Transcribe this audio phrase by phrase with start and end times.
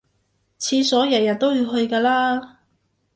[0.57, 2.61] 廁所日日都要去㗎啦